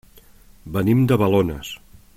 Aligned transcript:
Venim 0.77 1.05
de 1.11 1.19
Balones. 1.25 1.75